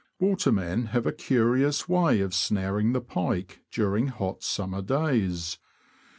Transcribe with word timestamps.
Watermen 0.19 0.85
have 0.87 1.05
a 1.05 1.11
curious 1.11 1.87
way 1.87 2.21
of 2.21 2.33
snaring 2.33 2.91
the 2.93 3.01
pike 3.01 3.61
during 3.69 4.07
hot 4.07 4.41
summer 4.41 4.81
days. 4.81 5.59